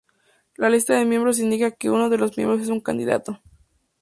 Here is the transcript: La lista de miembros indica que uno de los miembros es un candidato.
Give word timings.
La 0.57 0.67
lista 0.71 0.95
de 0.97 1.05
miembros 1.05 1.37
indica 1.37 1.69
que 1.69 1.91
uno 1.91 2.09
de 2.09 2.17
los 2.17 2.35
miembros 2.35 2.59
es 2.61 2.69
un 2.69 2.81
candidato. 2.81 3.39